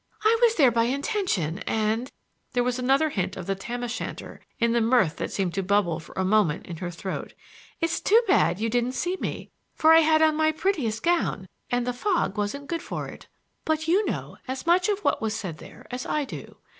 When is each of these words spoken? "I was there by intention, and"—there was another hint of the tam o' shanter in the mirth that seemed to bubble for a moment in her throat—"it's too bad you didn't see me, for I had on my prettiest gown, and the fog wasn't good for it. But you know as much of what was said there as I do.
"I 0.23 0.35
was 0.41 0.55
there 0.55 0.71
by 0.71 0.85
intention, 0.85 1.59
and"—there 1.67 2.63
was 2.63 2.79
another 2.79 3.09
hint 3.09 3.37
of 3.37 3.45
the 3.45 3.53
tam 3.53 3.83
o' 3.83 3.87
shanter 3.87 4.41
in 4.57 4.71
the 4.71 4.81
mirth 4.81 5.17
that 5.17 5.31
seemed 5.31 5.53
to 5.53 5.61
bubble 5.61 5.99
for 5.99 6.13
a 6.13 6.25
moment 6.25 6.65
in 6.65 6.77
her 6.77 6.89
throat—"it's 6.89 7.99
too 8.01 8.19
bad 8.27 8.59
you 8.59 8.67
didn't 8.67 8.93
see 8.93 9.15
me, 9.17 9.51
for 9.75 9.93
I 9.93 9.99
had 9.99 10.23
on 10.23 10.35
my 10.35 10.53
prettiest 10.53 11.03
gown, 11.03 11.47
and 11.69 11.85
the 11.85 11.93
fog 11.93 12.35
wasn't 12.35 12.65
good 12.65 12.81
for 12.81 13.07
it. 13.09 13.27
But 13.63 13.87
you 13.87 14.03
know 14.07 14.37
as 14.47 14.65
much 14.65 14.89
of 14.89 15.01
what 15.03 15.21
was 15.21 15.35
said 15.35 15.59
there 15.59 15.85
as 15.91 16.07
I 16.07 16.25
do. 16.25 16.57